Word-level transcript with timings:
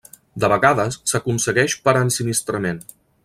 De 0.43 0.47
vegades 0.53 0.97
s'aconsegueix 1.11 1.77
per 1.87 1.95
ensinistrament. 2.01 2.81